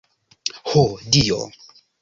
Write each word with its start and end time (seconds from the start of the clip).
Ho 0.71 0.83
dio! 1.19 1.41